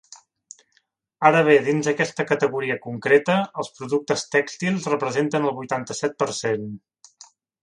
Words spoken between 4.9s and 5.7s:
representen el